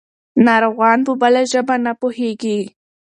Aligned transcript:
ناروغان 0.45 0.99
په 1.07 1.13
بله 1.21 1.41
ژبه 1.51 1.75
نه 1.85 1.91
پوهېږي. 1.99 2.59